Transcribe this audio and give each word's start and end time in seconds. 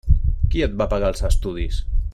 Qui 0.53 0.63
et 0.69 0.73
va 0.81 0.87
pagar 0.95 1.11
els 1.13 1.23
estudis? 1.31 1.79